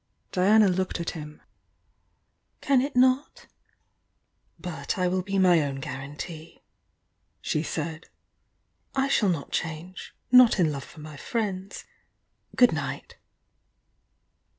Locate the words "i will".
4.97-5.21